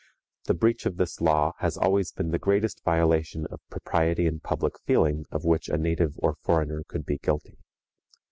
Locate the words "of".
0.87-0.97, 3.51-3.61, 5.29-5.45